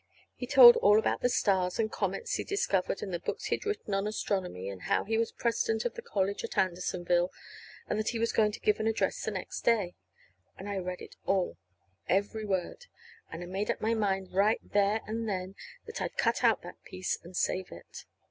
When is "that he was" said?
7.99-8.33